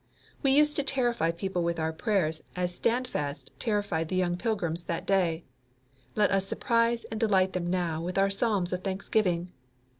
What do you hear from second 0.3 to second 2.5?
We used to terrify people with our prayers